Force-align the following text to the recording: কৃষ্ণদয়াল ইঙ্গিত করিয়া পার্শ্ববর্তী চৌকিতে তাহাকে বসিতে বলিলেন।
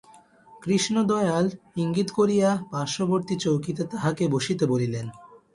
কৃষ্ণদয়াল 0.61 1.45
ইঙ্গিত 1.75 2.09
করিয়া 2.11 2.49
পার্শ্ববর্তী 2.71 3.35
চৌকিতে 3.37 3.83
তাহাকে 3.83 4.23
বসিতে 4.27 4.63
বলিলেন। 4.65 5.05